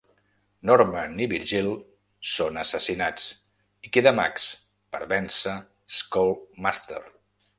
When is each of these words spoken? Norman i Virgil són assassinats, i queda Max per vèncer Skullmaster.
Norman 0.67 1.11
i 1.25 1.27
Virgil 1.33 1.67
són 2.37 2.55
assassinats, 2.61 3.27
i 3.89 3.93
queda 3.97 4.13
Max 4.21 4.49
per 4.95 5.03
vèncer 5.13 5.53
Skullmaster. 6.01 7.03